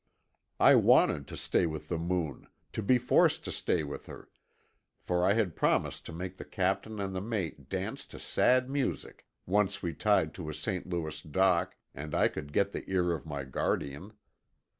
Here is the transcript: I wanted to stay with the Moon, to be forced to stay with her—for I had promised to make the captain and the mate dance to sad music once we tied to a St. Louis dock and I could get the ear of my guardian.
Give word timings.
I 0.59 0.73
wanted 0.73 1.27
to 1.27 1.37
stay 1.37 1.67
with 1.67 1.87
the 1.87 1.99
Moon, 1.99 2.47
to 2.73 2.81
be 2.81 2.97
forced 2.97 3.45
to 3.45 3.51
stay 3.51 3.83
with 3.83 4.07
her—for 4.07 5.23
I 5.23 5.33
had 5.33 5.55
promised 5.55 6.07
to 6.07 6.11
make 6.11 6.37
the 6.37 6.43
captain 6.43 6.99
and 6.99 7.13
the 7.15 7.21
mate 7.21 7.69
dance 7.69 8.03
to 8.07 8.19
sad 8.19 8.67
music 8.67 9.27
once 9.45 9.83
we 9.83 9.93
tied 9.93 10.33
to 10.33 10.49
a 10.49 10.55
St. 10.55 10.89
Louis 10.89 11.21
dock 11.21 11.75
and 11.93 12.15
I 12.15 12.29
could 12.29 12.51
get 12.51 12.71
the 12.71 12.89
ear 12.89 13.11
of 13.13 13.27
my 13.27 13.43
guardian. 13.43 14.13